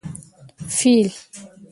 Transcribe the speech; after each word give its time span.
🐘 0.75 0.75
فېل 0.77 1.09